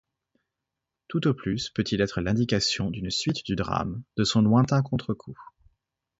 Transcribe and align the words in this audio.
Tout 1.09 1.27
au 1.27 1.35
plus 1.35 1.69
peut-il 1.69 2.01
être 2.01 2.21
l’indication 2.21 2.89
d’une 2.89 3.11
suite 3.11 3.45
du 3.45 3.55
drame, 3.55 4.01
de 4.17 4.23
son 4.23 4.41
lointain 4.41 4.81
contrecoup. 4.81 5.39